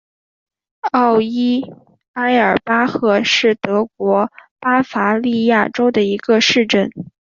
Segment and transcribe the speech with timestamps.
[0.93, 1.63] 奥伊
[2.13, 6.89] 埃尔巴赫是德国巴伐利亚州的一个市镇。